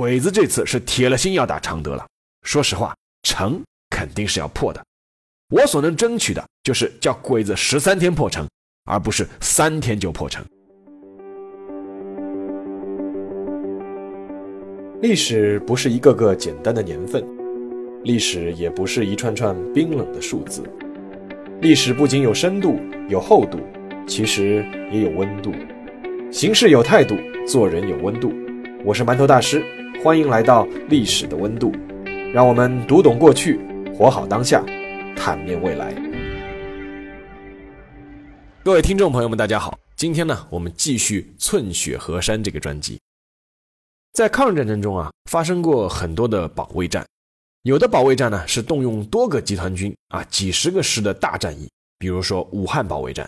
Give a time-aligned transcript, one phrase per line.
[0.00, 2.06] 鬼子这次是铁了心要打常德了。
[2.40, 4.82] 说实话，城肯定是要破的。
[5.50, 8.48] 我所能争取的就是叫鬼子十三天破城，
[8.86, 10.42] 而不是三天就破城。
[15.02, 17.22] 历史不是一个个简单的年份，
[18.02, 20.62] 历史也不是一串串冰冷的数字。
[21.60, 22.80] 历史不仅有深度、
[23.10, 23.58] 有厚度，
[24.06, 25.52] 其实也有温度。
[26.32, 28.32] 行事有态度，做人有温度。
[28.82, 29.62] 我是馒头大师，
[30.02, 31.70] 欢迎来到历史的温度。
[32.32, 33.60] 让我们读懂过去，
[33.94, 34.64] 活好当下，
[35.14, 35.92] 坦面未来。
[38.64, 42.98] 各位听众朋友们，大家好，今天呢，我们继续《寸雪河山》这个专辑。
[44.14, 47.06] 在抗日战争中啊，发生过很多的保卫战，
[47.64, 53.26] 有的保卫战呢是动用多个集团军啊，几十个师的大战役，比如说武汉保卫战；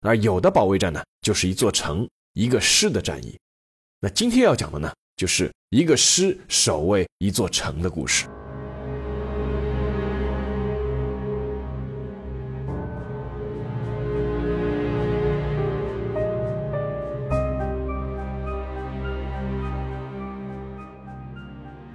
[0.00, 3.38] 而有的保卫战呢，就是一座城、一个师的战役。
[4.00, 8.26] 那今天要讲的呢，就是一个师守卫一座城的故事。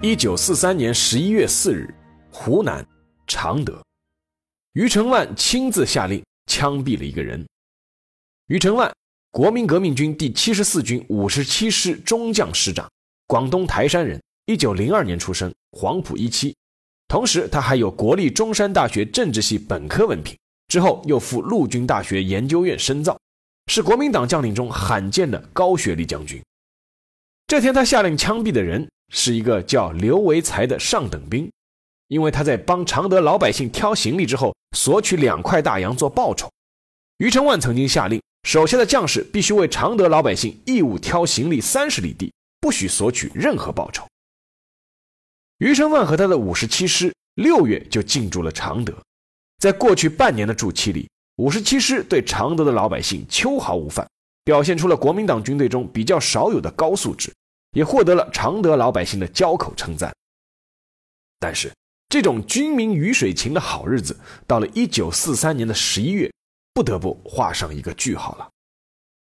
[0.02, 1.94] 一九四三年十一月四日，
[2.32, 2.84] 湖南
[3.26, 3.84] 常德，
[4.72, 7.46] 余承万亲自下令枪毙了一个人。
[8.46, 8.90] 余承万，
[9.30, 12.90] 国民革命军第七十四军五十七师中将师长，
[13.30, 16.52] 广东台山人，一九零二年出生，黄埔一期。
[17.06, 20.36] 同时，他还有国立中山大学政治系本科文凭，
[20.66, 23.16] 之后又赴陆军大学研究院深造，
[23.68, 26.42] 是国民党将领中罕见的高学历将军。
[27.46, 28.88] 这天，他下令枪毙的人。
[29.12, 31.48] 是一个叫刘维才的上等兵，
[32.08, 36.50] 因为他在帮常德老百姓挑行李之后，索取两块大洋做报酬。
[37.18, 44.06] 余承万曾经下令，手下的将士必须为常德老百姓义务挑行李三十里地，不许索取任何报酬。
[45.58, 48.94] 余承万和他的五十七师六月就进驻了常德，
[49.58, 54.08] 在过去半年的驻期里，五十七师对常德的老百姓秋毫无犯，
[54.44, 57.32] 表现出了国民党军队中比较少有的高素质。
[57.72, 60.12] 也获得了常德老百姓的交口称赞。
[61.38, 61.72] 但是，
[62.08, 66.28] 这种军民鱼水情的好日子，到了一九四三年的十一月，
[66.74, 68.50] 不得不画上一个句号了。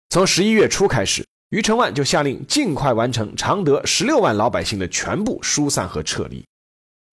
[0.09, 6.43] 从十一月初开始，余承万就下令尽快完成常德十六万老百姓的全部疏散和撤离。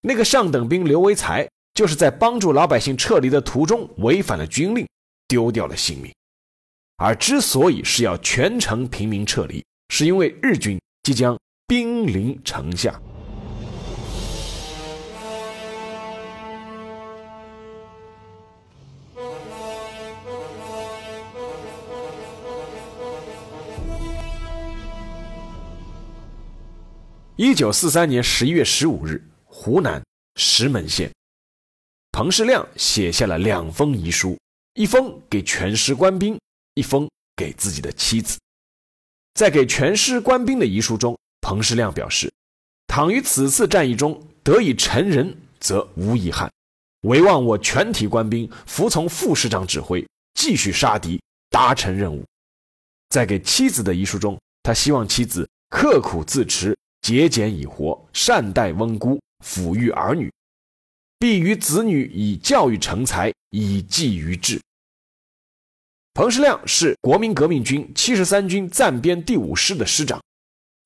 [0.00, 4.88] 那个上等兵刘维才，就是在帮助老百姓撤离的途中违反了军令，
[5.28, 6.10] 丢掉了性命。
[6.96, 10.80] 而之所以是要全城平民撤离，是因为日军。
[11.02, 12.98] 即将兵临城下。
[27.42, 30.04] 一九四三年十一月十五日，湖南
[30.36, 31.10] 石门县，
[32.12, 34.38] 彭世亮写下了两封遗书，
[34.74, 36.38] 一封给全师官兵，
[36.74, 38.38] 一封给自己的妻子。
[39.32, 42.30] 在给全师官兵的遗书中，彭世亮表示
[42.86, 46.52] ：“倘于此次战役中得以成仁，则无遗憾。
[47.04, 51.18] 唯望我全体官兵服从副师长指挥，继续杀敌，
[51.48, 52.22] 达成任务。”
[53.08, 60.32] 在给妻子的遗书中，他希望妻子刻苦自持，节俭以活，善待翁姑，抚育儿女，
[61.18, 64.60] 必于子女以教育成才，以济于志。
[66.12, 70.20] 彭世亮是国民革命军七十三军暂编第五师的师长。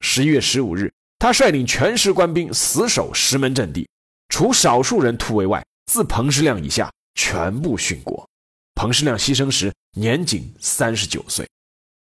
[0.00, 3.88] 十一月十五日，他率领全师官兵死守石门阵地，
[4.28, 8.28] 除少数人突围外，自彭世亮以下全部殉国。
[8.74, 11.48] 彭世亮牺牲时年仅三十九岁。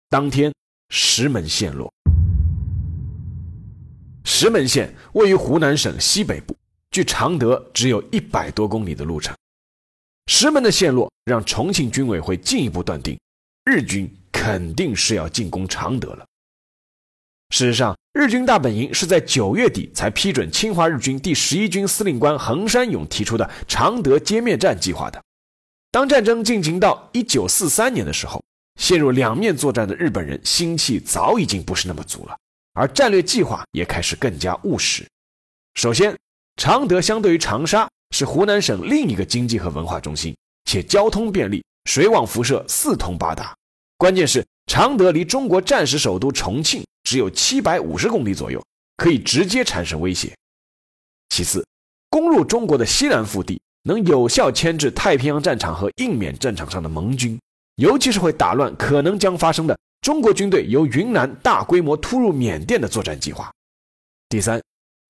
[0.10, 0.54] 当天，
[0.90, 1.92] 石门陷落。
[4.26, 6.56] 石门县位于湖南省西北部，
[6.90, 9.34] 距常德只有一百多公里的路程。
[10.26, 13.18] 石门的陷落让重庆军委会进一步断定，
[13.66, 16.26] 日军肯定是要进攻常德了。
[17.52, 25.24] 事实上，日军大本营是在九月底才批准侵华日军第十一军司令官横山勇提出的常德歼灭战计划的。
[25.92, 28.44] 当战争进行到一九四三年的时候，
[28.82, 32.36] 陷入两面作战的日本人心气早已经不是那么足了，
[32.76, 35.04] 而战略计划也开始更加务实。
[35.74, 36.16] 首先，
[36.58, 37.90] 常德相对于长沙。
[38.12, 40.34] 是湖南省另一个经济和文化中心，
[40.64, 43.54] 且交通便利，水网辐射四通八达。
[43.98, 48.64] 关键是常德离中国战时首都重庆只有七百五十公里左右，
[48.96, 50.34] 可以直接产生威胁。
[51.28, 51.66] 其次，
[52.10, 57.38] 攻入中国的西南腹地，能有效牵制太平洋战场和印缅战场上的盟军，
[57.76, 63.52] 尤其是会打乱可能将发生的中国军队由云南大规模突入缅甸的作战计划。
[64.30, 64.62] 第三，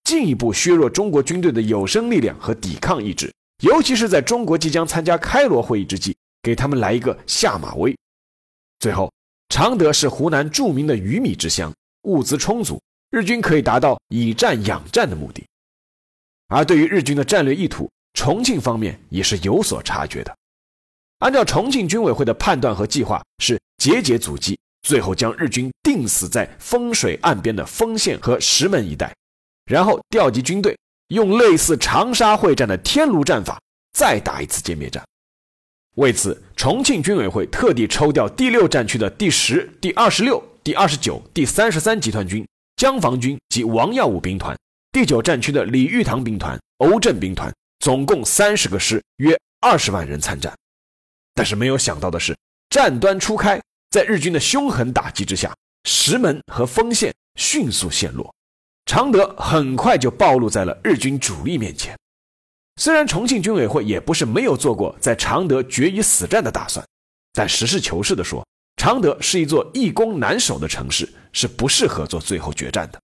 [0.06, 3.30] 进一步削弱中国军队的有生力量和抵抗意志，
[3.62, 7.94] 尤其是在中国即将参加开罗会议之际，给他们来一个下马威。
[8.80, 9.12] 最后，
[9.50, 15.46] 常德是湖南著名的鱼米之乡，物资充足，日军可以达到以战养战的目的。
[16.48, 20.34] 而对于日军的战略意图，重庆方面也是有所察觉的。
[21.20, 29.12] 按照重庆军委会的判断和计划，是节节阻击，最后将日军定死在丰水岸边的丰县和石门一带，
[29.66, 30.78] 然后调集军队，
[31.08, 33.60] 用类似长沙会战的天炉战法，
[33.94, 35.04] 再打一次歼灭战。
[35.96, 44.56] 为此，重庆军委会特地抽调第六战区的第十、第二十六、第二十九、第三十三集团军、江防军及王耀武兵团，
[44.92, 50.54] 第九战区的李玉堂兵团、欧震兵团，总共三十个师，约二十万人参战。
[51.34, 52.38] 但是没有想到的是，
[52.70, 53.60] 战端初开，
[53.96, 55.56] 在日军的凶狠打击之下，
[55.86, 58.36] 石门和丰县迅速陷落，
[58.86, 61.98] 常德很快就暴露在了日军主力面前。
[62.76, 66.86] 虽然重庆军委会也不是没有做过在常德决一死战的打算，
[67.32, 68.46] 但实事求是地说，
[68.76, 73.02] 常德是一座易攻难守的城市，是不适合做最后决战的。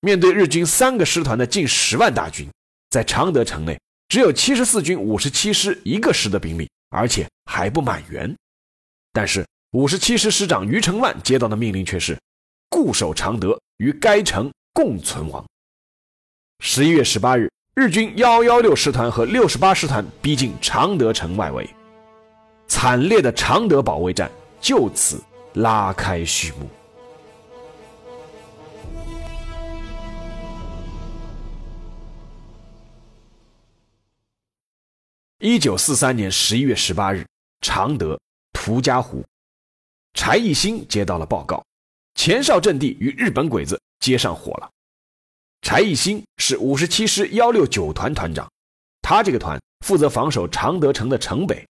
[0.00, 2.48] 面对日军三个师团的近十万大军，
[2.88, 3.78] 在常德城内
[4.08, 8.34] 只有七十四军五十七师一个师的兵力，而且还不满员。
[9.12, 12.18] 但是五十七师师长余承万接到的命令却是
[12.68, 15.44] 固守常德，与该城共存亡。
[16.60, 17.50] 十一月十八日。
[17.78, 21.68] 日军幺幺六师团和六十八师团逼近常德城外围，
[22.66, 24.32] 惨烈的常德保卫战
[24.62, 25.22] 就此
[25.52, 26.66] 拉开序幕。
[35.40, 37.26] 一九四三年十一月十八日，
[37.60, 38.18] 常德
[38.54, 39.22] 涂家湖，
[40.16, 41.62] 柴义兴接到了报告，
[42.14, 44.70] 前哨阵地与日本鬼子接上火了。
[45.60, 48.50] 柴义兴是五十七师幺六九团团长，
[49.02, 51.64] 他这个团负责防守常德城的城北。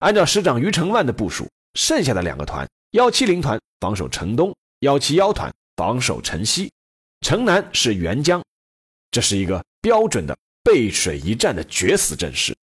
[0.00, 6.70] 按照师长余承万的部署，剩下的两个团幺七零团防守城东，幺七幺团防守城西，
[7.20, 8.42] 城南是沅江。
[9.12, 12.54] 这是一个标准的背水一战的决死阵势。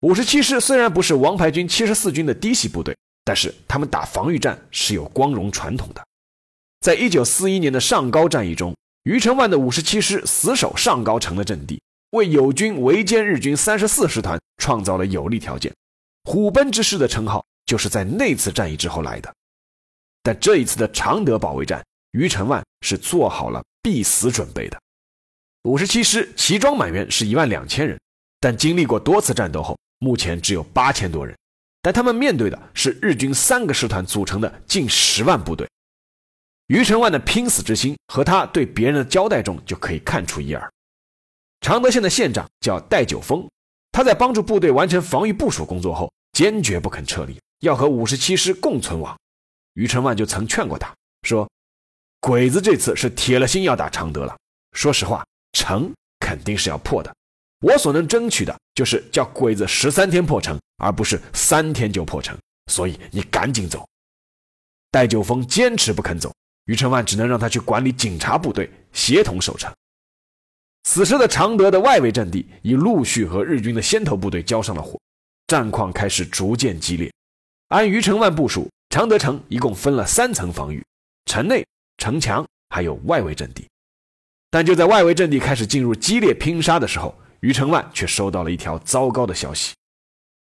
[0.00, 2.96] 五十七师虽然不是王牌军七十四军的嫡系部队，
[3.30, 6.04] 但是他们打防御战是有光荣传统的。
[6.80, 8.74] 在一九四一年的上高战役中。
[9.04, 11.80] 余承万的五十七师死守上高城的阵地，
[12.10, 15.72] 为友军围歼日军三十四师团创造了有利条件。
[16.24, 19.32] 虎贲之师的称号就是在那次战役之后来的。
[20.24, 21.80] 但这一次的常德保卫战，
[22.10, 24.76] 余承万是做好了必死准备的。
[25.62, 27.96] 五十七师齐装满员是一万两千人，
[28.40, 31.38] 但经历过多次战斗后，目前只有八千多人。
[31.82, 35.68] 但他们面对的是日军三个师团组成的近十万部队。
[36.66, 40.70] 余承万的拼死之心和他对别人的交代中就可以看出一二。
[41.60, 43.48] 常德县的县长叫戴九峰，
[43.92, 49.18] 他在帮助部队完成防御部署工作后，坚决不肯撤离，要和五十七师共存亡。
[49.74, 51.50] 余承万就曾劝过他说
[52.20, 54.36] ：“鬼子这次是铁了心要打常德了。
[54.72, 57.12] 说实话，城肯定是要破的。
[57.60, 62.36] 我所能争取的就是叫鬼子十三天破城，而不是三天就破城。
[62.70, 63.86] 所以你赶紧走。”
[64.90, 66.32] 戴九峰坚持不肯走。
[66.66, 69.72] 余承万只能让他去管理警察部队，协同守城。
[70.84, 75.00] 此时的常德的外围阵地已陆续和日军的先头部队交上了火，
[75.48, 77.12] 战况开始逐渐激烈。
[77.68, 80.84] 按余承万部署，常德城一共分了三层防御：
[81.24, 83.66] 城内、城墙还有外围阵地。
[84.48, 89.74] 但就在外围阵地开始进入激烈拼杀的时候，余承万却收到了一条糟糕的消息：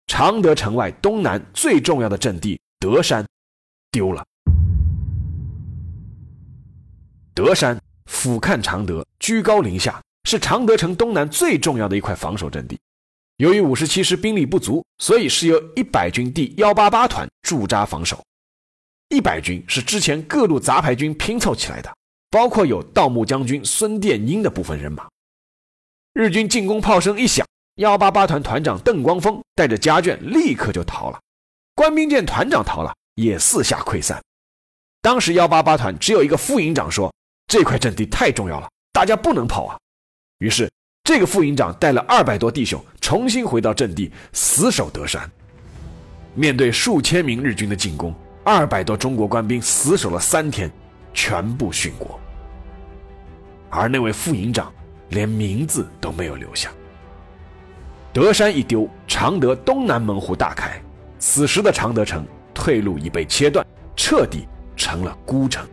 [0.07, 3.25] 常德城外东南最重要的阵地德山
[3.91, 4.25] 丢了。
[7.35, 12.79] 德山俯瞰常德，居高临下，是常德城东南最重要的一块防守阵地。
[13.37, 18.25] 由于五十七师兵力不足，所以是由一百军第幺八八团驻扎防守。
[19.11, 21.95] 一百军是之前各路杂牌军拼凑起来的，
[22.31, 25.07] 包括有盗墓将军孙殿英的部分人马。
[26.17, 31.21] 日军进攻炮声一响，幺八八团团长邓光峰带着家眷立刻就逃了。
[31.75, 34.19] 官兵见团长逃了，也四下溃散。
[35.03, 37.13] 当时幺八八团只有一个副营长说。
[37.49, 39.79] 这块阵地太重要了，大家不能跑啊！
[40.39, 40.69] 于是，
[41.05, 45.31] 这个副营长带了二百多弟兄重新回到阵地，死守德山。
[46.35, 50.69] 面对数千名日军的进攻，二百多中国官兵死守了三天，
[51.15, 52.19] 全部殉国。
[53.71, 54.75] 而那位副营长
[55.11, 56.71] 连名字都没有留下。
[58.13, 60.81] 德山一丢常德东南门户大开
[61.19, 65.67] 此时的常德城退路已被切断彻底成了孤城。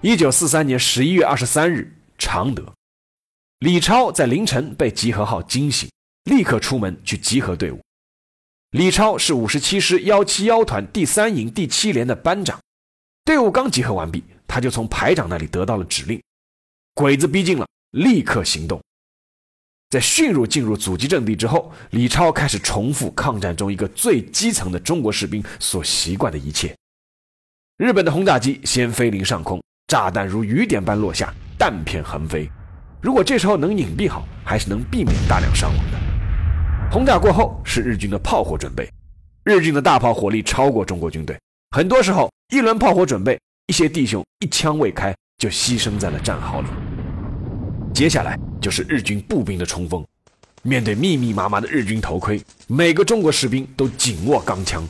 [0.00, 2.72] 一九四三年十一月二十三日常德。
[3.58, 5.86] 李超在凌晨被集合号惊醒
[6.24, 7.78] 立刻出门去集合队伍。
[8.70, 12.60] 李超是五十七师幺七幺团第三营第七连的班长，
[13.24, 16.22] 队伍刚集合完毕，他就从排长那里得到了指令：
[16.94, 18.80] 鬼子逼近了，立刻行动。
[19.88, 26.72] 在迅速进入阻击阵地之后，李超开始重复抗战中一个最基层的中国士兵所习惯的一切。
[27.76, 29.60] 日本的轰炸机先飞临上空。
[29.88, 32.48] 炸弹如雨点般落下，弹片横飞。
[33.02, 36.09] 如果这时候能隐蔽好，还是能避免大量伤亡的。
[36.92, 38.90] 轰炸过后是日军的炮火准备，
[39.44, 41.38] 日军的大炮火力超过中国军队，
[41.70, 46.66] 很多时候一轮炮火准备，一些弟兄一枪未开就牺牲在了战壕里。
[47.94, 50.04] 接下来就是日军步兵的冲锋，
[50.62, 54.84] 面对密密麻麻的日军头盔，每个中国士兵都紧握钢枪，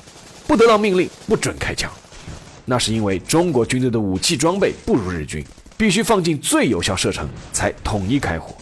[0.46, 1.92] 不得到命令不准开枪。
[2.64, 5.44] 那是因为中国军队的武器装备不如日军，
[5.76, 8.54] 必须放进最有效射程才统一开火。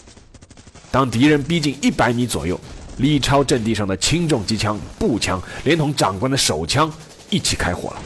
[0.91, 2.59] 当敌人逼近一百米左右，
[2.99, 6.91] 李超阵地上的轻重机枪、步枪，连同长官的手枪
[7.29, 8.01] 一起开火了。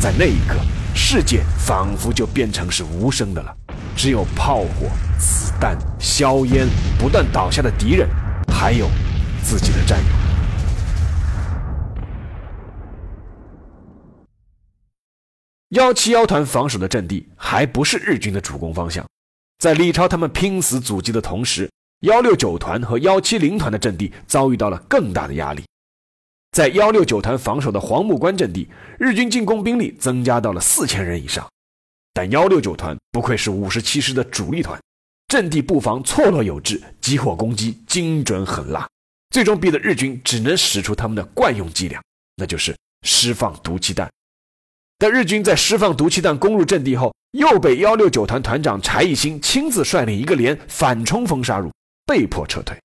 [0.00, 0.56] 在那一刻，
[0.94, 3.54] 世界仿佛就变成是无声的了，
[3.94, 4.88] 只有炮火、
[5.18, 6.66] 子弹、硝烟，
[6.98, 8.08] 不断倒下的敌人，
[8.48, 8.88] 还有
[9.42, 10.04] 自己的战友。
[15.70, 19.04] 幺七幺团防守的阵地还不是日军的主攻方向，
[19.58, 21.68] 在李超他们拼死阻击的同时，
[22.00, 25.62] 幺六九团和幺七零团的阵地遭遇到了更大的压力。
[26.52, 31.48] 在幺六九团防守的黄木关阵地，日军进攻兵力增加到了四千人以上，
[32.12, 34.80] 但幺六九团不愧是五十七师的主力团，
[35.26, 38.88] 阵地布防错落有致，集火攻击精准狠辣，
[39.30, 42.00] 最终逼得日军只能使出他们的惯用伎俩，
[42.36, 44.08] 那就是释放毒气弹。
[44.96, 51.68] 但日军在释放毒气弹攻入阵地后，又被幺六九团团长柴义兴亲自率领一个连反冲锋杀入，
[52.06, 52.76] 被迫撤退。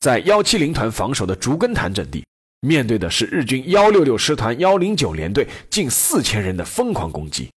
[0.00, 2.24] 在幺七零团防守的竹根潭阵地，
[2.60, 7.50] 面对的是日军幺六六师团幺零九连队近四千人的疯狂攻击，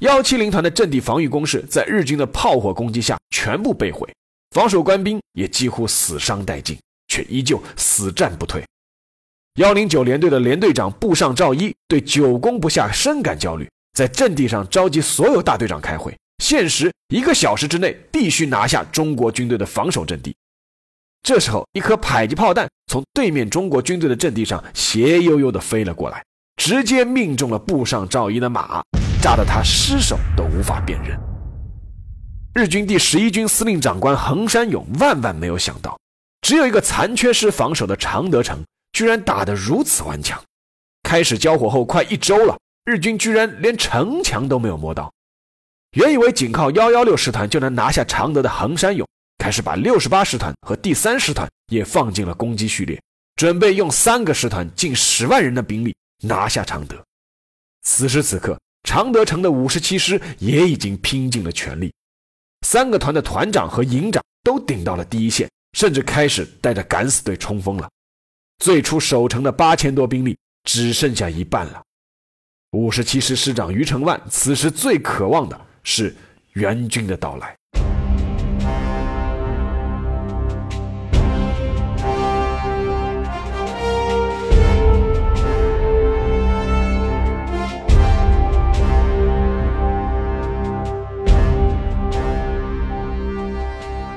[0.00, 4.06] 幺七零团的阵地防御工事在日军的炮火攻击下全部被毁，
[4.50, 8.62] 防守官兵也几乎死伤殆尽，却依旧死战不退。
[9.54, 20.34] 幺零九连队的连队长步上赵一对久攻不下深感焦虑，在阵地上召集所有大队长开会，限时一个小时之内必须拿下中国军队的防守阵地。
[21.22, 26.24] 这时候，一颗迫击炮弹从对面中国军队的阵地上斜悠悠地飞了过来，
[26.56, 28.82] 直接命中了步上赵一的马，
[29.20, 31.18] 炸得他尸首都无法辨认。
[32.54, 35.98] 日军第十一军司令长官横山勇万万没有想到，
[36.42, 38.58] 只有一个残缺师防守的常德城。
[38.90, 40.42] 居然打得如此顽强！
[41.04, 45.12] 开始交火后快一周了，日军居然连城墙都没有摸到。
[45.92, 53.00] 原以为仅靠幺幺六师团就能拿下常德的横山勇，开始把六十八师团和第三师团也放进了攻击序列，
[53.36, 57.02] 准备用三个师团近十万人的兵力拿下常德。
[57.82, 61.90] 此时此刻，常德城的五十七师也已经拼尽了全力，
[62.66, 67.88] 三个团的团长和营长都顶到了第一线，甚至开始带着敢死队冲锋了。
[68.58, 71.82] 最初守城的八千多兵力只剩下一半了。
[72.72, 75.58] 五十七师师长余承万此时最渴望的
[75.90, 76.14] 是
[76.52, 77.56] 援军的到来。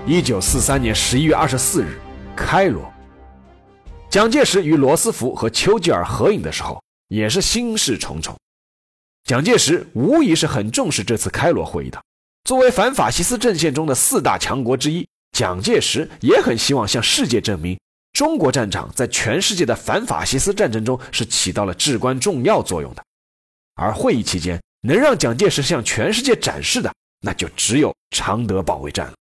[0.05, 1.97] 一九四三年十一月二十四日，
[2.35, 2.83] 开罗。
[4.09, 8.35] 蒋介石与罗斯福和丘吉尔合影的时候，也是心事重重。
[9.23, 12.01] 蒋介石无疑是很重视这次开罗会议的。
[12.43, 17.79] 作为反法西斯阵线中的四大强国之一，蒋介石也很希望向世界证明，
[18.13, 23.03] 中国战场在全世界的反法西斯战争中是起到了至关重要作用的。
[23.75, 29.13] 而会议期间，能让蒋介石向全世界展示的，那就只有常德保卫战了。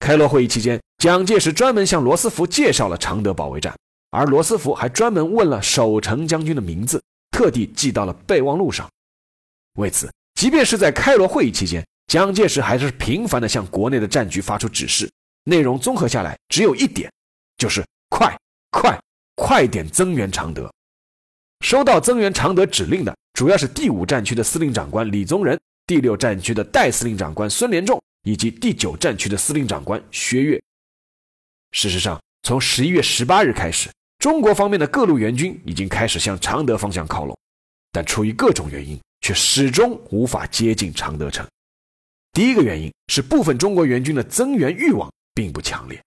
[0.00, 3.74] 开罗会议期间，蒋介石专门向罗斯福介绍了常德保卫战，
[4.10, 7.02] 而罗斯福还专门问了守城将军的名字，
[7.38, 8.90] 特地记到了备忘录上。
[9.74, 15.08] 为此，即便是在开罗会议期间，蒋介石还是频繁地向国内的战局发出指示，
[15.44, 17.08] 内容综合下来只有一点，
[17.56, 18.36] 就是快
[18.72, 19.00] 快
[19.36, 20.68] 快点增援常德。
[21.60, 28.02] 收到增援常德指令的主要是第五战区的司令长官李宗仁，第六战区的代司令长官孙连仲。
[28.24, 30.60] 以及第九战区的司令长官薛岳。
[31.70, 37.38] 事实上，从十一月十八日开始，中国方面的各路援军已经开始向常德方向靠拢，
[37.92, 41.46] 但出于各种原因，却始终无法接近常德城。
[42.32, 46.02] 第一个原因是部分中国援军的增援欲望并不强烈，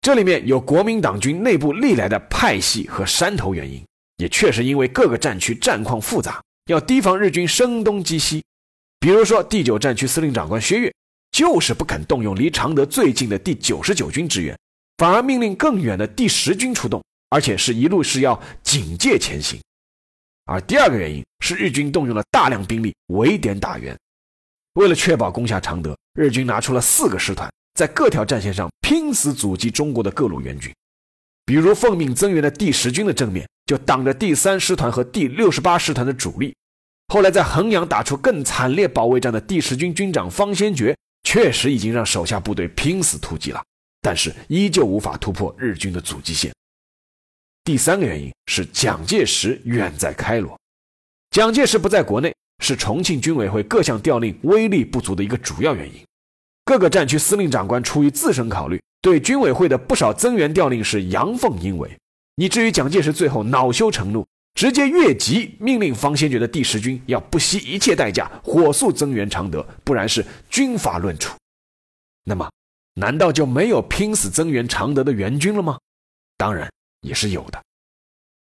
[0.00, 3.84] 这里面有国民党军内部历来的派系和山头原因，
[4.18, 8.44] 也确实因为各个战区战况复杂，要提防日军声东击西。
[9.00, 10.94] 比如说第九战区司令长官薛岳
[11.32, 14.56] 就是不肯动用离常德最近的第九十九军支援，
[14.98, 19.60] 反而命令更远的第十军出动，而且是一路是要警戒前行。
[20.44, 23.98] 而第二个原因是日军动用了大量兵力围点打援。
[24.74, 30.72] 为了确保攻下常德，日军拿出了四个师团，在各条战线上拼死阻击中国的各路援军。
[31.44, 36.54] 比如奉命增援的第十军的正面，就挡着第三师团和第六十八师团的主力。
[37.08, 43.60] 后来在衡阳打出更惨烈保卫战的第十军军长方先觉，确实已经让手下部队拼死突击了，
[44.00, 46.54] 但是依旧无法突破日军的阻击线。
[47.64, 50.56] 第三个原因是蒋介石远在开罗，
[51.30, 52.32] 蒋介石不在国内。
[52.60, 56.00] 是重庆军委会各项调令威力不足的一个主要原因。
[56.64, 61.90] 各个战区司令长官出于自身考虑，对军委会的不少增援调令是阳奉阴违，
[62.36, 71.36] 以至于蒋介石最后恼羞成怒，直接越级命令方先觉的第十军要不惜一切代价火速增援常德，不然是军法论处。
[72.24, 72.48] 那么，
[72.94, 75.78] 难道就没有拼死增援常德的援军了吗？
[76.38, 76.72] 当然
[77.04, 77.62] 也是有的。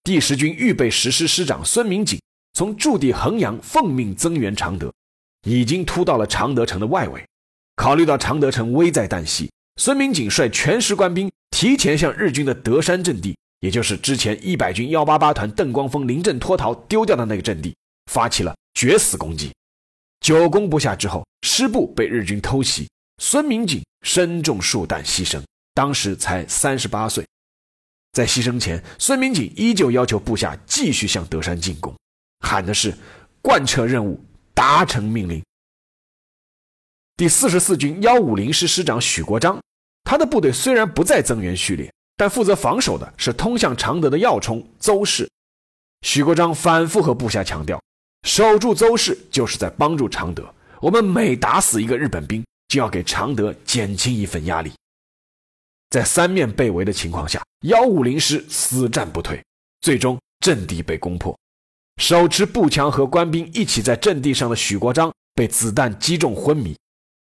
[0.02, 2.18] 第十军预备十师师长孙明锦。
[2.54, 4.92] 从驻地衡阳奉命增援常德，
[5.48, 7.26] 已经突到了常德城的外围。
[7.76, 17.74] 考虑到常德城危在旦夕，孙明锦率全师官兵提前向日军的德山阵地，也就是之前一百军幺八八团邓光峰临阵脱逃丢掉的那个阵地，
[18.12, 19.50] 发起了决死攻击。
[20.20, 25.42] 久攻不下之后，师部被日军偷袭，孙明锦身中数弹牺牲，
[25.72, 27.24] 当时才三十八岁。
[28.12, 31.94] 在牺牲前，孙明锦依旧要求部下继续向德山进攻。
[32.40, 32.94] 喊的是
[33.40, 35.42] 贯彻任务，达成命令。
[37.16, 39.58] 第四十四军幺五零师师长许国璋，
[40.04, 45.26] 他的部队虽然不在增援序列，但负责防守的是通向常德的要冲邹市。
[46.02, 47.80] 许国璋反复和部下强调，
[48.26, 50.52] 守住邹市就是在帮助常德。
[50.80, 54.72] 我们每打死一个日本兵，就要给常德减轻一份压力。
[55.92, 59.44] 在三面被围的情况下，幺五零师死战不退，
[59.82, 61.38] 最终阵地被攻破。
[62.00, 66.74] 手持步枪和官兵一起在阵地上的许国璋被子弹击中昏迷，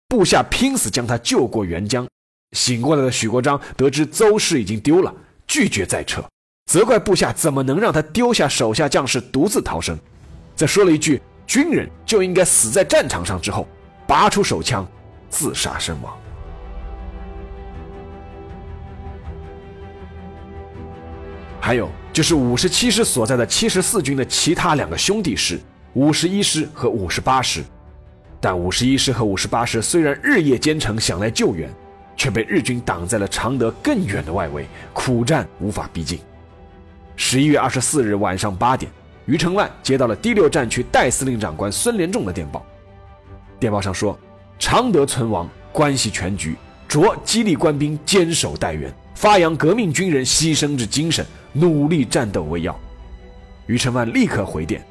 [0.07, 2.07] 部下拼死将他救过沅江。
[2.55, 5.11] 醒过来的许国璋得知邹氏已经丢了，
[5.47, 6.23] 拒绝再撤，
[6.71, 9.97] 责怪部下怎么能让他丢下手下将士独自逃生。
[10.55, 13.67] 在说了一句“军人就应该死在战场上”之后，
[14.07, 14.87] 拔出手枪，
[15.27, 16.15] 自杀身亡。
[21.69, 21.87] 还有。
[22.11, 25.59] 就是五十七师所在的七十四军的其他两个兄弟师，
[25.93, 27.63] 五十一师和五十八师。
[28.41, 31.69] 但五十一师和五十八师虽然日夜兼程想来救援，
[32.17, 36.19] 却被日军挡在了常德更远的外围，苦战无法逼近。
[37.15, 38.91] 十一月二十四日晚上八点，
[39.27, 42.65] 余承万接到了第六战区代司令长官孙连仲的电报。
[43.59, 44.17] 电报上说，
[44.57, 46.55] 常德存亡关系全局，
[46.87, 51.23] 着激励官兵坚守待援，发扬革命军人牺牲之精神。
[51.53, 52.77] 努力战斗为要。
[53.67, 54.83] 余承万立刻回电，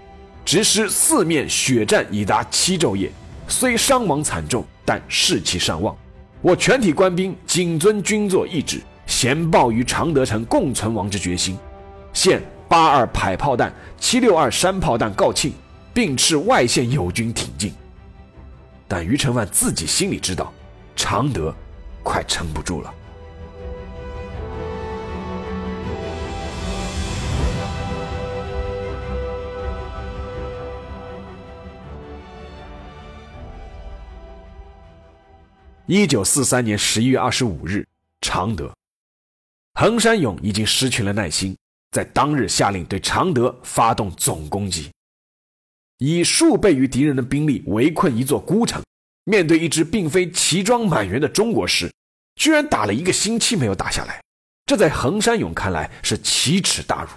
[0.44, 3.10] 直师四面血战已达七昼夜，
[3.48, 5.96] 虽伤亡惨重，但士气尚旺。
[6.40, 11.58] 我全体官兵谨遵军座懿旨，咸报与常德城共存亡之决心。
[12.12, 15.52] 现八二迫炮弹、七六二山炮弹告罄，
[15.92, 17.72] 并斥外线友军挺进。
[18.86, 20.52] 但余承万自己心里知道，
[20.94, 21.52] 常德
[22.02, 22.94] 快撑不住了。
[35.90, 37.88] 一九四三年十一月二十五日，
[38.20, 38.76] 常德，
[39.72, 41.56] 横山勇已经失去了耐心，
[41.92, 44.90] 在当日下令对常德发动总攻击，
[45.96, 48.84] 以数倍于敌人的兵力围困一座孤城，
[49.24, 51.90] 面对一支并非齐装满员的中国师，
[52.34, 54.22] 居然打了一个星期没有打下来，
[54.66, 57.08] 这在横山勇看来是奇耻大辱。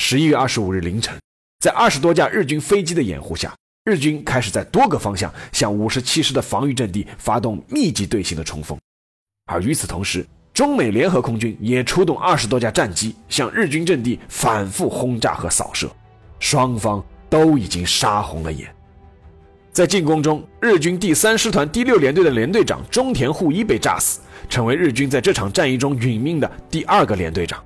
[0.00, 1.14] 十一月二十五日凌晨，
[1.58, 3.54] 在二十多架日军飞机的掩护下。
[3.86, 8.76] 日军开始在多个方向向五十七师的防御阵地发动密集队形的冲锋，
[9.44, 15.88] 而与此同时，中美联合空军也出动二十多架战机向日军阵地反复轰炸和扫射，
[16.40, 18.68] 双方都已经杀红了眼。
[19.70, 24.18] 在进攻中，日军第三师团第六联队的连队长中田护一被炸死，
[24.48, 27.62] 成为日军在这场战役中殒命的第二个连队长。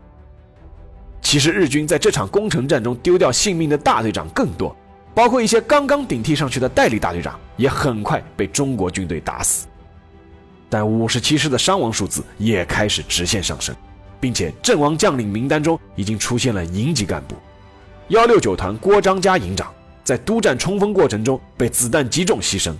[1.23, 4.77] 其实，日军在这场攻城战中丢掉性命的大队长更多。
[5.15, 9.67] 包括一些刚刚顶替上去的代理大队长，也很快被中国军队打死。
[10.69, 13.75] 但五十七师的伤亡数字也开始直线上升，
[14.21, 17.35] 并且阵亡将领名单中已经出现了营级干部。
[18.09, 19.73] 幺六九团郭章嘉营长
[20.05, 22.73] 在督战冲锋过程中被子弹击中牺牲，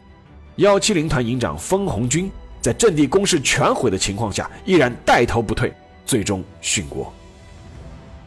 [0.57, 5.73] 幺七零团营长封红军在阵地攻势全毁的情况下依然带头不退，
[6.07, 7.13] 最终殉国。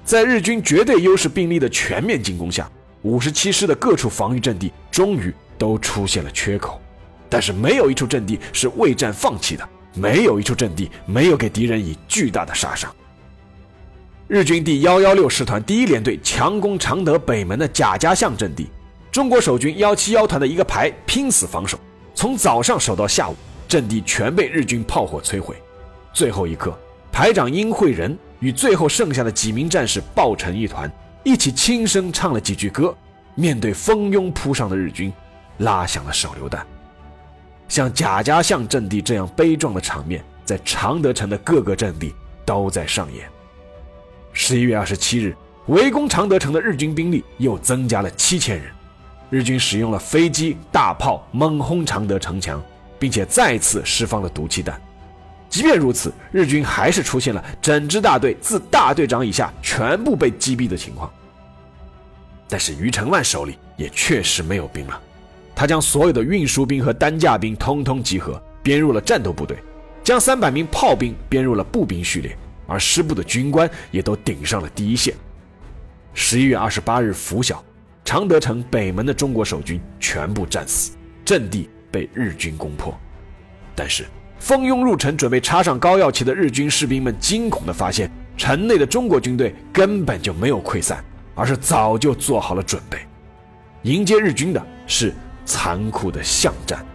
[0.03, 2.69] 在日军绝对优势兵力的全面进攻下，
[3.03, 6.81] 五十七师的各处防御阵地终于都出现了缺口。
[7.29, 12.93] 但是没有一处阵地是未战放弃的，没有一处阵地没有给敌人以巨大的杀伤。
[14.27, 18.67] 日军第幺幺六师团第一联队强攻常德北门的贾家巷阵地，
[19.11, 21.79] 中国守军幺七幺团的一个排拼死防守，
[22.13, 23.35] 从早上守到下午，
[23.67, 25.55] 阵地全被日军炮火摧毁。
[26.13, 26.77] 最后一刻，
[27.11, 30.91] 排长殷惠仁与最后剩下的几名战士抱成一团，
[31.23, 32.93] 一起轻声唱了几句歌，
[33.33, 35.11] 面对蜂拥扑上的日军，
[35.59, 36.65] 拉响了手榴弹。
[37.69, 42.13] 像贾家巷阵地这样悲壮的场面，在常德城的各个阵地
[42.45, 43.25] 都在上演。
[44.33, 45.33] 十一月二十七日，
[45.67, 48.65] 围攻常德城的日军兵力又增加了七千人，
[49.29, 52.61] 日军使用了飞机、大炮猛轰常德城墙，
[52.99, 54.79] 并且再次释放了毒气弹。
[55.53, 61.07] 即便如此，日军还是出现了整支大队自大队长以下全部被击毙的情况。
[62.49, 64.99] 但是余承万手里也确实没有兵了。
[65.53, 69.55] 他将所有的运输兵和担架兵通通集合，编入了战斗部队，
[70.03, 72.35] 将三百名炮兵编入了步兵序列，
[72.65, 75.13] 而师部的军官也都顶上了第一线。
[76.15, 77.63] 十一月二十八日拂晓，
[78.03, 82.91] 常德城北门的中国守军全部战死，阵地被日军攻破。
[83.75, 84.07] 但是，
[84.39, 91.03] 蜂拥入城准备插上膏药旗的日军士兵们惊恐地发现，城内的中国军队根本就没有溃散，
[91.35, 92.97] 而是早就做好了准备，
[93.83, 95.13] 迎接日军的是。
[95.45, 96.85] 残酷的巷战。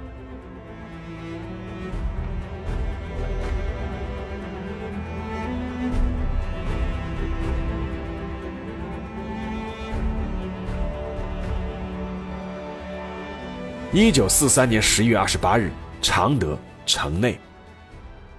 [13.92, 15.70] 一九四三年十一月二十八日，
[16.00, 17.38] 常德城内，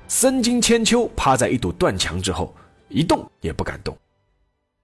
[0.07, 2.51] 森金千秋趴在一堵断墙之后，
[2.88, 3.95] 一动也不敢动。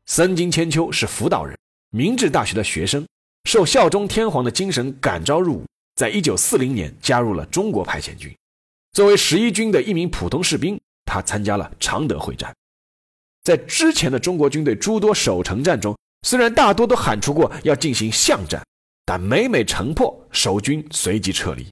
[0.05, 1.57] 森金千秋是福岛人，
[1.89, 3.03] 明治大学的学生。
[3.45, 8.31] 受孝忠天皇的精神感召入伍，在一九四零年加入了中国派遣军。
[8.93, 12.55] 作为十一军的一名普通士兵，他参加了常德会战。
[13.43, 18.63] 在之前的中国军队诸多守城战中，虽然大多都喊出过要进行巷战，
[19.05, 21.67] 但每每城破，守军随即撤离。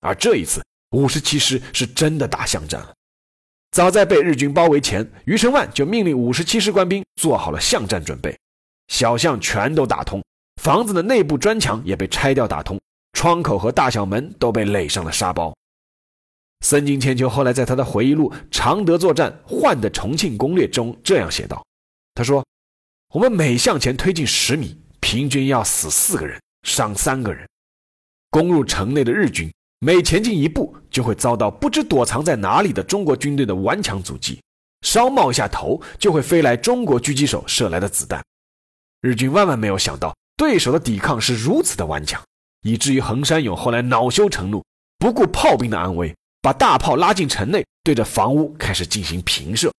[0.00, 0.64] 而这一次，
[0.96, 2.94] 五十七师是真的打巷战了。
[3.70, 8.34] 早在被日军包围前，余承万就命令五十七师官兵做好了巷战准备，
[8.88, 10.24] 小巷全都打通。
[10.62, 12.80] 房子的内部砖墙也被拆掉打通，
[13.12, 15.54] 窗口和大小门都被垒上了沙包。
[16.64, 21.62] 森井千秋后来在他的回忆录《常德作战换的重庆攻略》中这样写道
[22.16, 22.42] ：“他说，
[23.12, 27.46] 我们每向前推进十米，平均要死四个人，伤三个人。
[28.30, 34.40] 攻入城内的日军每前进一步，就会遭到不知躲藏在哪里的中国军队的顽强阻击，
[34.82, 38.24] 稍冒一下头，就会飞来中国狙击手射来的子弹。
[39.00, 42.22] 日军万万没有想到。”对手的抵抗是如此的顽强，
[42.60, 44.62] 以至于横山勇后来恼羞成怒，
[44.98, 49.72] 不顾炮兵的安危，把大炮拉进城内，对着房屋开始进行平射。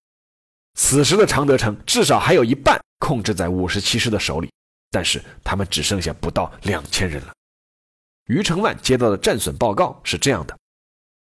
[0.73, 4.49] 此时的常德城至少还有一半控制在五十七师的手里，
[4.89, 7.33] 但是他们只剩下不到两千人了。
[8.27, 10.57] 余承万接到的战损报告是这样的：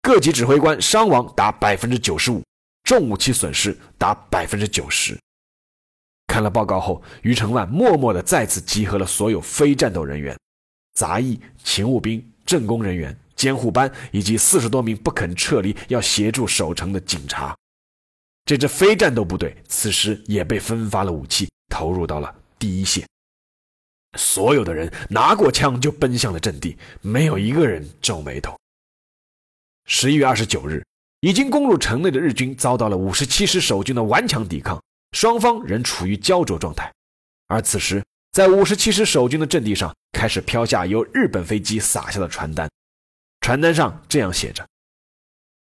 [0.02, 2.42] 各级指挥官伤亡达百分之九十五，
[2.84, 5.18] 重武器损失达百分之九十。
[6.26, 10.38] 看了报告后，余承万默默地再次集合了所有非战斗人员、
[10.94, 17.56] 杂役、勤务兵、政工人员、监护班以及四十多名不肯撤离、要协助守城的警察。
[18.44, 23.06] 这支非战斗部队此时也被分发了武器，投入到了第一线。
[24.18, 28.58] 所有的人拿过枪就奔向了阵地，没有一个人皱眉头。
[29.86, 30.84] 十一月二十九日，
[31.20, 34.82] 已经攻入城内的日军遭到了五十七师守军的顽强抵抗。
[35.12, 36.90] 双方仍处于焦灼状态，
[37.46, 42.66] 而此时，在五十七师守军的阵地上开始飘下由日本飞机撒下的传单，
[43.42, 44.66] 传单上这样写着：“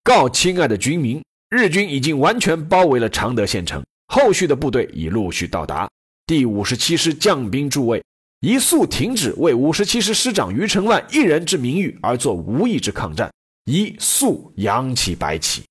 [0.04, 5.88] 告亲爱的军民，日军已经完全包围了常德县城，后续的部队已陆续到达。
[6.26, 8.04] 第五十七师将兵诸位，
[8.46, 15.64] 一速停止为五十七师师长余承万一人之名誉而做无义之抗战，一速扬起白旗。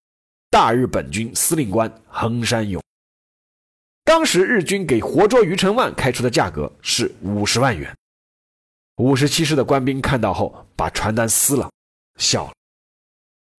[0.51, 2.83] 大日本军司令官横山勇。”
[4.03, 7.97] 当时日军给活捉余承万开出的价格是五十万元。
[8.97, 11.71] 五十七师的官兵看到后，把传单撕了，
[12.19, 12.53] 笑了。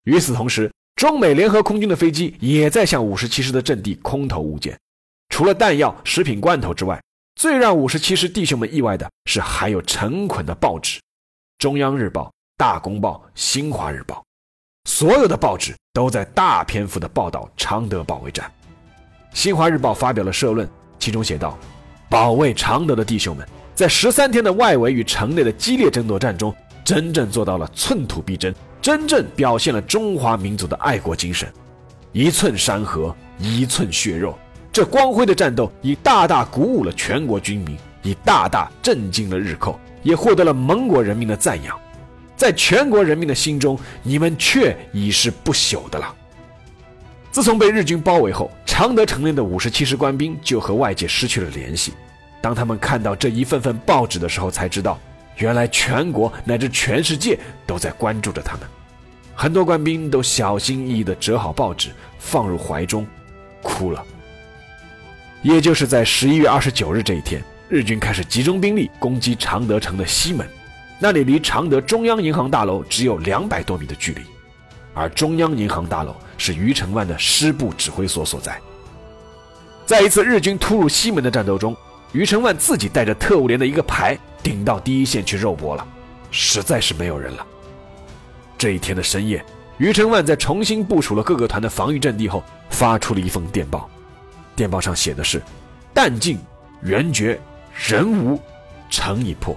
[0.04, 4.78] 与此同时，中美联合空军的飞机也在向五十七师的阵地空投物件，
[5.30, 7.02] 除了弹药、食品罐头之外，
[7.36, 10.98] 最让五十七师弟兄们意外的是，还有成捆的报纸，
[11.58, 12.22] 《中央日报》、
[12.56, 14.14] 《大公报》、《新华日报》，
[14.90, 18.50] 所有的报纸都在大篇幅的报道常德保卫战。
[19.34, 20.66] 《新华日报》发表了社论，
[20.98, 21.58] 其中写道
[22.08, 31.52] ：“保卫常德的弟兄们，在十三天的外围与城内的激烈争夺战中，真正做到了寸土必争。”真正表现了中华民族的爱国精神，
[32.12, 34.38] 一寸山河一寸血肉，
[34.76, 41.74] 这光辉的战斗已大大鼓舞了全国军民，已大大震惊了日寇，也获得了盟国人民的赞扬。
[42.36, 46.14] 在全国人民的心中，你们却已是不朽的了。
[47.32, 51.94] 自从被日军包围后，常德城内的五十七师官兵就和外界失去了联系。
[52.42, 54.98] 当他们看到这一份份报纸的时候，才知道，
[55.38, 58.68] 原来全国乃至全世界都在关注着他们。
[59.34, 63.06] 很多官兵都小心翼翼地折好报纸，放入怀中，
[63.62, 64.04] 哭了。
[65.46, 70.44] 也就是在十一月二十九日这一天，日军开始集中兵力攻击常德城的西门，
[70.98, 74.22] 那里离常德中央银行大楼只有两百多米的距离，
[74.92, 78.60] 而中央银行大楼是余承万的师部指挥所所在。
[79.86, 81.76] 在一次日军突入西门的战斗中，
[82.10, 85.86] 余承万自己带着特务连的一个排顶到第一线去肉搏了，
[86.32, 87.46] 实在是没有人了。
[88.58, 89.44] 这一天的深夜，
[89.78, 93.88] 余承万在重新部署了各个团的防御阵地后，发出了一封电报。
[94.56, 95.40] 电报上写的是
[95.94, 96.38] ：“弹尽
[96.82, 97.38] 援绝，
[97.86, 98.40] 人无，
[98.90, 99.54] 城已破。”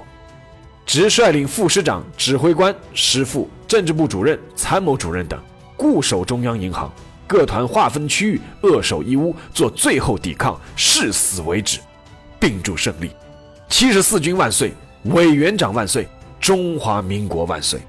[0.86, 5.40] 直率领副师长、指挥官、师副、政治部主任、参谋主任等
[5.78, 6.92] 固守中央银行，
[7.26, 11.80] 各团划分区域，扼守一屋，做最后抵抗，誓死为止，
[12.40, 13.12] 并祝胜利。
[13.70, 14.74] 七十四军万岁！
[15.04, 16.08] 委员长万岁！
[16.40, 17.80] 中华民国万岁！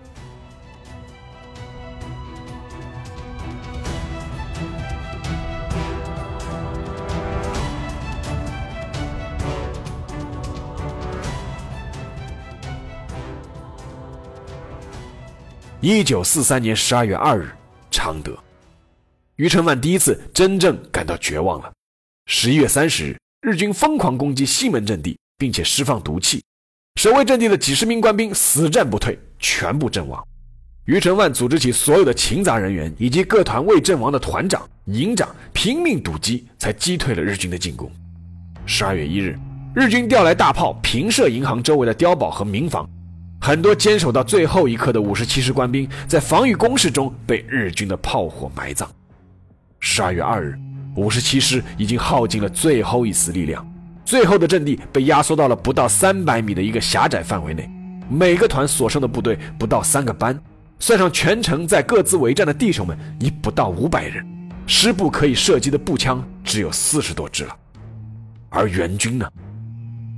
[15.82, 17.50] 一九四三年十二月二日，
[17.90, 18.38] 常德，
[19.36, 21.72] 余承万第一次真正感到绝望了。
[22.26, 26.44] 十一月三十日，日军疯狂攻击西门阵地，并且释放毒气，
[27.00, 30.22] 守卫阵地的几十名官兵死战不退，全部阵亡。
[30.84, 37.90] 余承万组织起所有的勤杂人员以及各团未阵亡的团长、营长，拼命堵击，才击退了日军的进攻。
[38.66, 39.34] 十二月一日，
[39.74, 42.86] 日军调来大炮，平射银行周围的碉堡和民房。
[43.42, 48.86] 很多坚守到最后一刻的五十七师官兵，在防御工事中被日军的炮火埋葬。
[49.80, 50.58] 十二月二日，
[50.94, 53.66] 五十七师已经耗尽了最后一丝力量，
[54.04, 57.68] 最后的阵地被压缩到了不到三百米的一个狭窄范围内，
[58.10, 60.38] 每个团所剩的部队不到三个班，
[60.78, 64.22] 算上全程在各自为战的弟兄们，已不到五百人。
[64.66, 67.56] 师部可以射击的步枪只有四十多支了，
[68.50, 69.26] 而援军呢？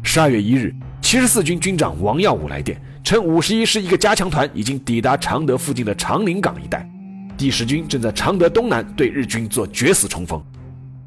[0.03, 2.83] 十二月一日，七十四军军长王耀武来电。
[3.05, 6.89] 称五十一师一个加强团已经抵达常德附近的长陵港一带，
[7.37, 10.41] 第十军正在常德东南对日军做决死冲锋。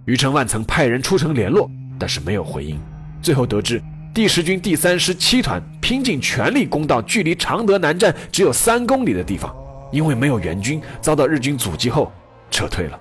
[0.03, 2.77] 余承万曾派人出城联络，但是没有回应。
[3.21, 3.81] 最后得知，
[4.13, 9.55] 第十军第三师七团拼尽全力攻到距离常德南站只有三公里的地方，
[9.91, 12.12] 因为没有援军，遭到日军阻击后
[12.51, 12.99] 撤退了。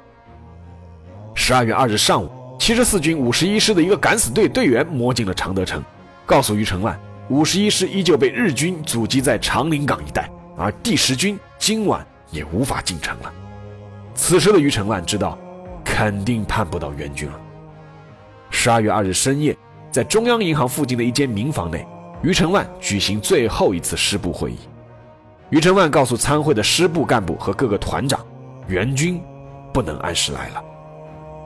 [1.35, 2.31] 十二月二日上午，
[2.61, 5.83] 七十四军五十一师的一个敢死队队员摸进了常德城，
[6.25, 6.99] 告诉余承万。
[7.31, 13.33] 五十一师依旧被日军阻击在长岭港一带，而第十军今晚也无法进城了。
[14.15, 15.39] 此时的余承万知道，
[15.83, 17.41] 肯定盼不到援军了。
[18.51, 19.57] 十二月二日深夜，
[19.91, 21.87] 在中央银行附近的一间民房内，
[22.23, 24.59] 余承万举行最后一次师部会议。
[25.49, 28.21] 余承万告诉参会的师部干部和各个团长，
[28.67, 29.19] 援军
[29.73, 30.63] 不能按时来了。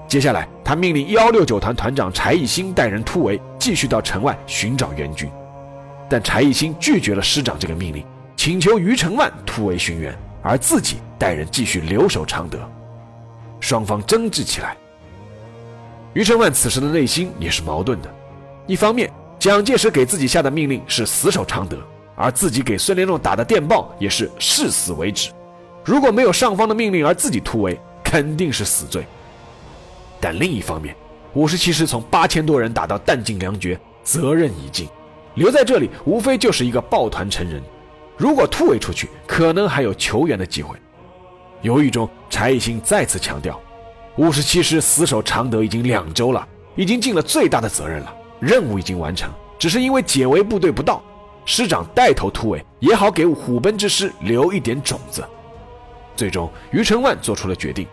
[0.08, 5.30] 接下来，他命令幺六九团团长柴义兴带人突围，继续到城外寻找援军。
[6.08, 8.04] 但柴义兴拒绝了师长这个命令，
[8.36, 12.58] 请求余承万突围寻援，而自己带人继续留守常德。
[13.60, 14.76] 双方争执起来。
[16.14, 18.08] 余承万此时的内心也是矛盾的，
[18.66, 21.76] 一方面蒋介石给自己下的命令是死守常德，
[22.16, 25.30] 而自己给孙连仲打的电报也是誓死为止。
[25.84, 29.04] 如果没有上方的命令而自己突围，肯定是死罪。
[30.20, 30.96] 但另一方面，
[31.34, 34.88] 五十七师从八千多人打到弹尽粮绝，责任已尽。
[35.38, 37.62] 留在这里，无非就是一个抱团成人。
[38.16, 40.76] 如果突围出去，可能还有求援的机会。
[41.62, 43.58] 犹豫中，柴义兴再次强调：
[44.16, 51.00] 五十七师死守常德已经两周了，已经尽了最大的责任了，任务已经完成，只是因为解围部队不到，
[51.44, 55.24] 师长带头突围，也好给虎贲之师留一点种子。
[56.16, 57.86] 最终，于承万做出了决定，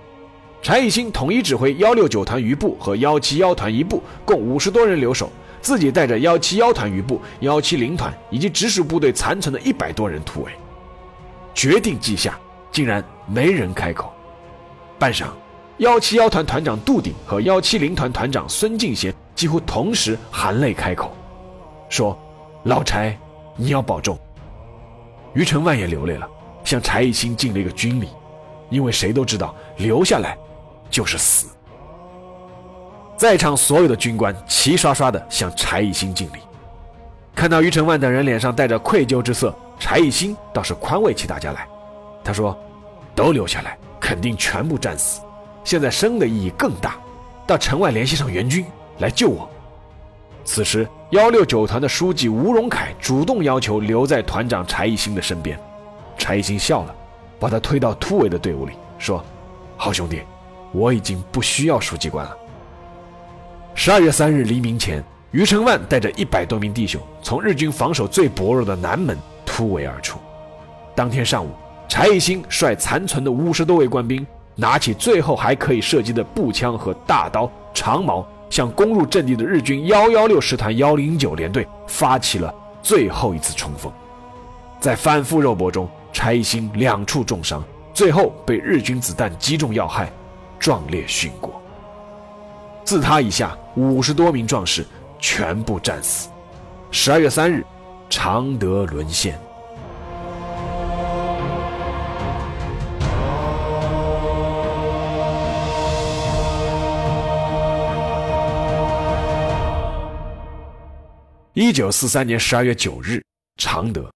[0.63, 5.31] 柴义兴统一指挥幺六九团余部和幺七幺团一部，共五十多人留守，
[5.65, 10.51] 自己带着幺七幺团余部、幺七零团以及直属部队残存的一百多人突围。
[11.55, 12.37] 决定记下，
[12.71, 14.13] 竟然没人开口。
[14.99, 15.25] 半晌，
[15.79, 21.11] 幺七幺团团长杜鼎和幺七零团团长孙敬贤几乎同时含泪开口，
[21.89, 22.15] 说
[22.61, 23.17] ：“老柴。”
[23.57, 24.15] 你要保重。
[25.33, 26.29] 于承万也流泪了，
[26.63, 28.09] 向柴义兴敬了一个军礼，
[28.69, 30.37] 因为谁都知道留下来
[30.91, 31.47] 就是死。
[33.17, 36.39] 在场所有的军官齐刷刷地向柴义兴敬礼。
[37.33, 41.67] 看到于承万等人脸上带着愧疚之色，柴义兴倒是宽慰起大家来。
[42.23, 42.57] 他说
[43.13, 45.21] ：“都留下来，肯定全部战死。
[45.63, 46.95] 现在生的意义更大，
[47.45, 48.65] 到城外联系上援军
[48.99, 49.49] 来救我。”
[50.45, 55.59] 此时，幺六九团的书记吴荣凯主动要求留在团长柴一新的身边。
[56.17, 56.95] 柴一新笑了，
[57.39, 59.23] 把他推到突围的队伍里，说
[59.75, 60.21] ：“好兄弟，
[60.71, 62.37] 我已经不需要书记官了。”
[63.77, 70.17] 十二月三日黎明前，余承万带着一百多名弟兄从日军防守最薄弱的南门突围而出。
[70.95, 71.49] 当天上午，
[71.89, 78.25] 柴一新率残存的五十多位官兵，拿起最后还可以射击的步枪和大刀、长矛。
[78.49, 83.91] 向攻入阵地的日军幺幺六师团幺零九联队发起了最后一次冲锋，
[84.79, 87.61] 在反复肉搏中，柴兴两处重伤，
[87.93, 90.09] 最后被日军子弹击中要害，
[90.59, 91.59] 壮烈殉国。
[92.85, 94.85] 自他以下五十多名壮士
[95.19, 96.29] 全部战死。
[96.91, 97.65] 十二月三日，
[98.11, 99.37] 常德沦陷。
[111.53, 113.23] 一九四三年十二月九日，
[113.57, 114.13] 常德，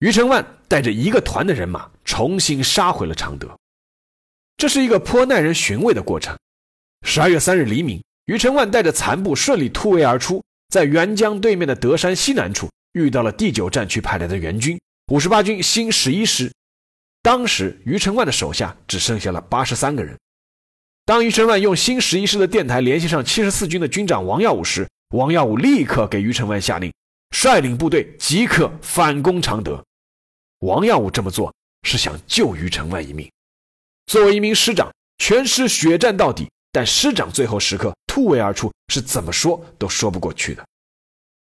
[0.00, 3.48] 余承万带着一个团的人马重新杀回了常德。
[4.56, 6.36] 这是一个颇耐人寻味的过程。
[7.06, 14.80] 十二月三日黎明，余承万带着残部顺利突围而出，在沅江对面的德山西南处遇到了第九战区派来的援军
[15.12, 16.50] 五十八军新十一师。
[17.22, 20.18] 当时余承万的手下只剩下了八十三个人。
[21.04, 26.90] 当余承万用新十一师的电台联系上七十四军的军长王耀武时，王耀武立刻给于承万下令，
[27.30, 29.84] 率领部队即刻反攻常德。
[30.60, 33.30] 王耀武这么做是想救于承万一命。
[34.06, 40.66] 作为一名师长，全师血战到底，但师长最后时刻突围而出，是怎么说都说不过去的。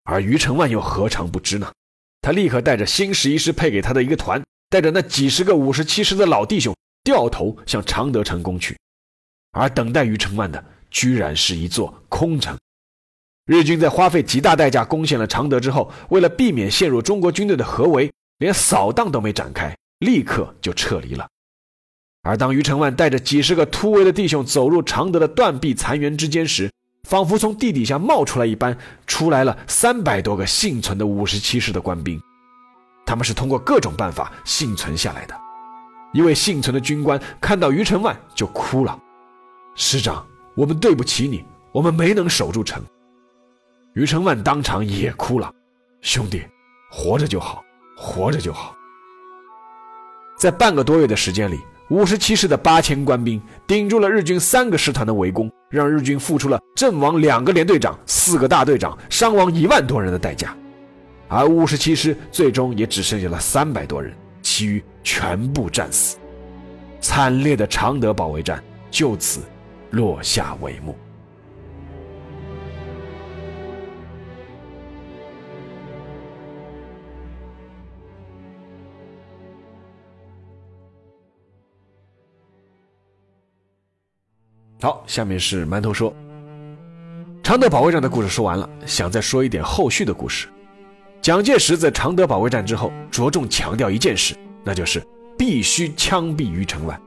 [0.03, 1.73] 而于承万又何尝不知呢？
[2.21, 8.77] 他立刻带着新十一师配给他的一个团，带着那几十个五十七师的老弟兄，掉头向常德城攻去。
[9.53, 12.55] 而等待于承万的，居然是一座空城。
[13.47, 21.27] 日军在花费极大代价攻陷了常德之后，为了避免陷入中国军队的合围，连扫荡都没展开，立刻就撤离了。
[22.23, 26.71] 而当于承万带着几十个突围的弟兄走入常德的断壁残垣之间时，
[27.03, 32.19] 仿佛从地底下冒出来一般，出来了三百多个幸存的五十七师的官兵。
[33.05, 35.37] 他们是通过各种办法幸存下来的。
[36.13, 38.97] 一位幸存的军官看到于承万就哭了
[39.75, 42.81] ：“师长，我们对不起你，我们没能守住城。”
[43.95, 45.53] 于承万当场也哭了，
[45.99, 46.41] 兄弟，
[46.89, 47.61] 活着就好，
[47.97, 48.73] 活着就好。
[50.37, 51.59] 在半个多月的时间里，
[51.93, 60.57] 五十七师的八千官兵顶住了日军三个师团的围攻，让日军付出了阵亡两个连队长、四个大队长、伤亡一万多人的代价，
[61.27, 66.17] 而五十七师最终也只剩下了三百多人，其余全部战死。
[66.99, 69.41] 惨烈的常德保卫战就此
[69.91, 70.97] 落下帷幕。
[84.83, 86.13] 好，下面是馒头说，
[87.41, 90.49] 常德保卫战的故事说完了，想再说一点后续的故事。
[91.21, 95.01] 蒋介石在常德保卫战之后，着重强调一件事，那就是
[95.37, 97.01] 必须枪毙于承万。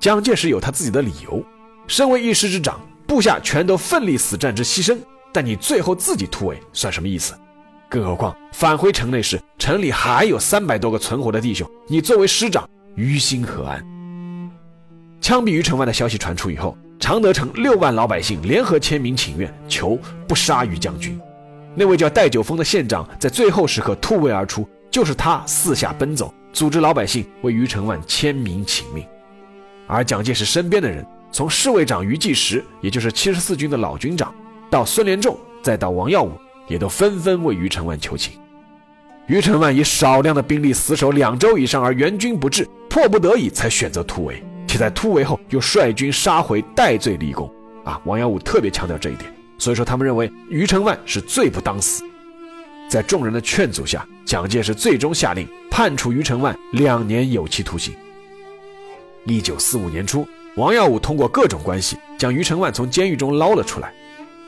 [0.00, 1.40] 蒋介石有他自己的理由，
[1.86, 4.98] 身为一师之长，部下全都奋力死战之牺牲，
[5.32, 7.34] 但你最后自己突围，算什么意思？
[7.88, 13.80] 更何况返回城内时，城里还有三百多个存活的弟兄，你作为师长，于心何安？
[15.20, 21.18] 枪毙于承万的消息传出以后，常德城六万老百姓联合签名请愿，求不杀于将军。
[21.74, 29.04] 那位叫戴九峰的县长在最后时刻突围而出，就是他四下奔走，组织老百姓为于承万签名请命。
[29.86, 34.34] 而蒋介石身边的人，从侍卫长于继时，也就是七十四军的老军长，
[34.70, 36.32] 到孙连仲，再到王耀武，
[36.66, 38.34] 也都纷纷为于承万求情。
[39.26, 47.52] 于承万以少量的兵力死守两周以上而援军不至，迫不得已才选择突围，且在突围后又率军杀回，戴罪立功。
[47.84, 52.04] 啊，王耀武特别强调这一点，所以说他们认为于承万是罪不当死。
[52.88, 57.92] 在众人的劝阻下，蒋介石最终下令判处于承万两年有期徒刑。
[59.24, 63.92] 一九四五年初，王耀武通过各种关系将于承万从监狱中捞了出来。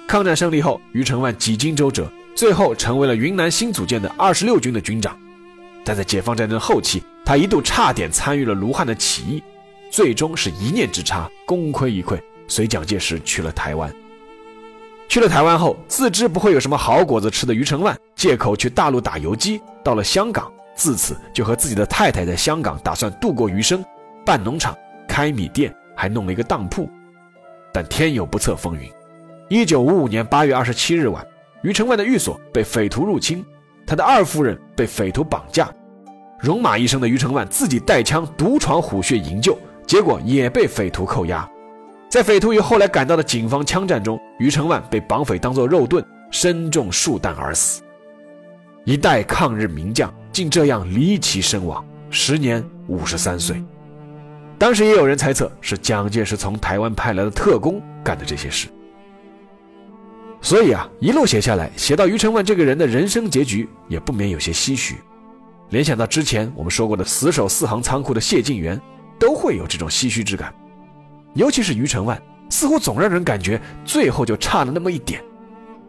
[0.06, 5.18] 抗战胜利后，于承万几经周折，最后成为了云南新组建的二十六军的军长。
[5.84, 9.42] 但在解放战争后期，他一度差点参与了卢汉的起义，
[9.93, 12.18] 最终是一念之差，功亏一篑，
[12.49, 13.95] 随蒋介石去了台湾。
[15.07, 23.84] 去了台湾后，自知不会有什么好果子吃的余承万，借口去大陆打游击，到了香港，自此就和自己的太太在香港打算度过余生，
[24.24, 24.74] 办农场、
[25.07, 26.88] 开米店，还弄了一个当铺。
[27.70, 28.90] 但天有不测风云，
[29.51, 31.22] 一九五五年八月二十七日晚，
[31.62, 33.45] 余承万的寓所被匪徒入侵，
[33.86, 35.70] 他的二夫人被匪徒绑架，
[36.40, 39.55] 戎马一生的余承万自己带枪独闯虎穴营救，
[39.87, 41.49] 结果也被匪徒扣押。
[42.09, 47.83] 在匪徒与后来赶到的警方枪战中，于承万被绑匪当作肉盾，身中数弹而死。
[48.85, 53.62] 一代抗日名将竟这样离奇身亡，时年五十三岁。
[54.59, 58.68] 当时也有人猜测是蒋介石从台湾派来的特工干的这些事。
[60.41, 64.97] 所以啊，一路写下来，写到于承万这个人的人生结局，也不免有些唏嘘。
[65.70, 68.78] 联想到之前我们说过的死守四行仓库的谢晋元，
[69.22, 70.52] 都会有这种唏嘘之感。
[71.34, 72.20] 尤其是于承万，
[72.50, 75.22] 似乎总让人感觉最后就差了那么一点，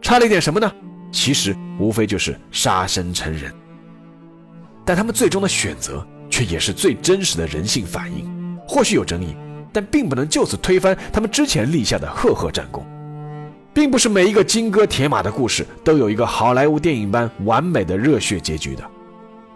[0.00, 0.72] 差了一点什么呢？
[1.10, 3.52] 其实无非就是杀身成仁。
[4.84, 8.24] 但他们最终的选择，却也是最真实的人性反应。
[8.68, 9.34] 或许有争议，
[9.72, 12.86] 但并不能就此推翻他们之前立下的赫赫战功。
[13.72, 18.84] 并不是每一个金戈铁马的故事都有一个好莱坞电影般完美的热血结局的。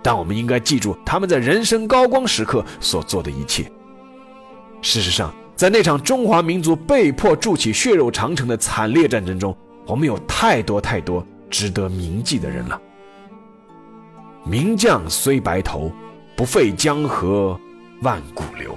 [0.03, 3.71] 但我们应该记住他们在人生高光时刻所做的一切。
[4.83, 5.35] 事实上。
[5.59, 9.53] 在那场中华民族被迫筑起血肉长城的惨烈战争中，
[9.85, 12.81] 我们有太多太多值得铭记的人了。
[14.45, 15.91] 名将虽白头，
[16.37, 17.59] 不废江河
[18.03, 18.73] 万古流。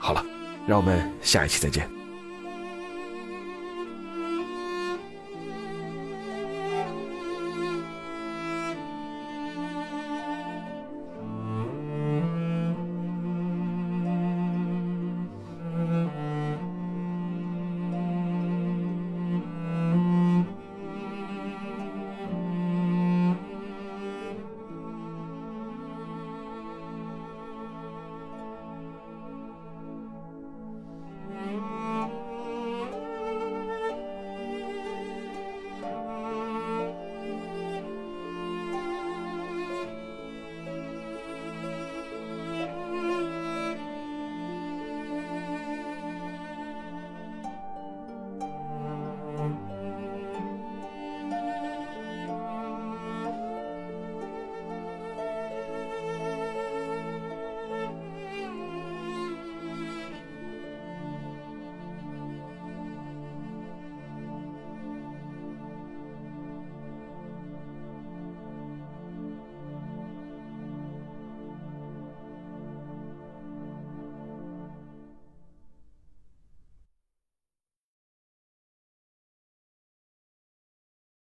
[0.00, 0.26] 好了，
[0.66, 1.88] 让我们下一期再见。